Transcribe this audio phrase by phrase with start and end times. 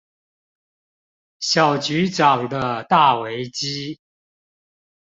[1.39, 3.99] 小局長的大危機